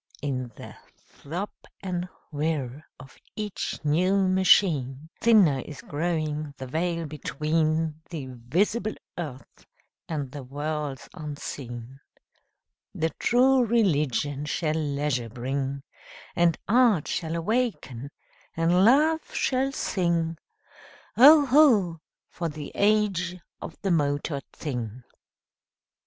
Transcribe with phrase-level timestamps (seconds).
[0.23, 1.51] In the throb
[1.83, 9.67] and whir of each new machine Thinner is growing the veil between The visible earth
[10.09, 11.99] and the worlds unseen.
[12.95, 15.83] The True Religion shall leisure bring;
[16.35, 18.09] And Art shall awaken
[18.57, 20.35] and Love shall sing:
[21.15, 21.99] Oh, ho!
[22.27, 25.03] for the age of the motored thing!